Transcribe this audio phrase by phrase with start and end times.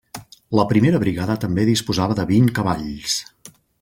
[0.59, 3.19] La primera brigada també disposava de vint cavalls.